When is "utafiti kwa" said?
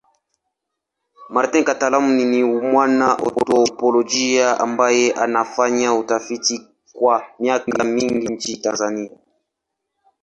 5.93-7.23